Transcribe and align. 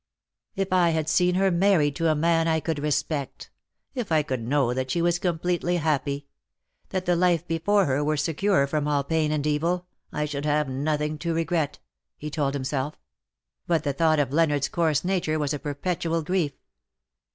"If 0.55 0.73
I 0.73 0.89
had 0.89 1.07
seen 1.07 1.35
her 1.35 1.51
married 1.51 1.95
to 1.97 2.09
a 2.09 2.15
man 2.15 2.47
I 2.47 2.59
could 2.59 2.79
respect; 2.79 3.51
if 3.93 4.11
I 4.11 4.23
could 4.23 4.41
know 4.41 4.73
that 4.73 4.89
she 4.89 4.99
was 4.99 5.19
completely 5.19 5.77
happy; 5.77 6.25
that 6.89 7.05
the 7.05 7.15
life 7.15 7.47
before 7.47 7.85
her 7.85 8.03
were 8.03 8.17
secure 8.17 8.65
from 8.65 8.87
all 8.87 9.03
pain 9.03 9.31
and 9.31 9.45
evil, 9.45 9.85
I 10.11 10.25
should 10.25 10.45
have 10.45 10.67
nothing 10.67 11.19
to 11.19 11.35
regret,^^ 11.35 11.77
he 12.17 12.31
told 12.31 12.55
himself; 12.55 12.97
but 13.67 13.83
the 13.83 13.93
thought 13.93 14.17
of 14.17 14.31
Leonardos 14.33 14.69
coarse 14.71 15.05
nature 15.05 15.37
was 15.37 15.53
a 15.53 15.59
perpetual 15.59 16.23
grief. 16.23 16.53